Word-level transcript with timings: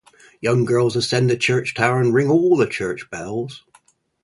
Young 0.41 0.65
girls 0.65 0.95
ascend 0.95 1.29
the 1.29 1.37
church 1.37 1.75
tower 1.75 2.01
and 2.01 2.11
ring 2.11 2.27
all 2.27 2.57
the 2.57 2.65
church 2.65 3.07
bells. 3.11 3.63